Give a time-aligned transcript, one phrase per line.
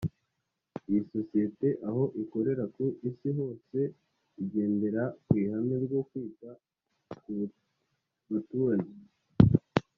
[0.89, 3.79] Iyi sosiyete aho ikorera ku isi hose
[4.43, 6.49] igendera ku ihame ryo kwita
[7.21, 7.31] ku
[8.29, 8.93] baturage